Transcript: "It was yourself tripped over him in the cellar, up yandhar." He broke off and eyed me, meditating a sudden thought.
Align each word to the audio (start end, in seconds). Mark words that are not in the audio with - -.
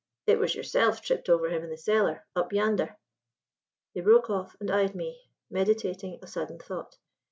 "It 0.25 0.39
was 0.39 0.55
yourself 0.55 1.03
tripped 1.03 1.29
over 1.29 1.47
him 1.51 1.63
in 1.63 1.69
the 1.69 1.77
cellar, 1.77 2.25
up 2.35 2.51
yandhar." 2.51 2.97
He 3.93 4.01
broke 4.01 4.31
off 4.31 4.57
and 4.59 4.71
eyed 4.71 4.95
me, 4.95 5.29
meditating 5.51 6.17
a 6.23 6.27
sudden 6.27 6.57
thought. 6.57 6.97